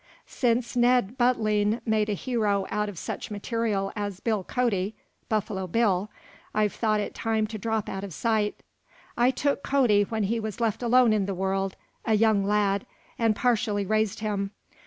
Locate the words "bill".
4.19-4.43, 5.67-6.09